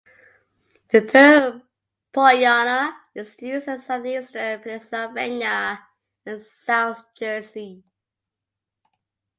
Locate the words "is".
3.13-3.35